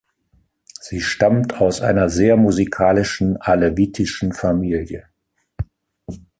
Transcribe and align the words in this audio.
Sie 0.79 0.99
stammt 0.99 1.61
aus 1.61 1.81
einer 1.81 2.09
sehr 2.09 2.35
musikalischen 2.35 3.37
alevitischen 3.37 4.33
Familie. 4.33 5.09